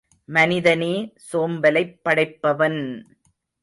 மனிதனே 0.29 1.13
சோம்பலைப் 1.31 1.95
படைப்பவன்! 2.01 2.81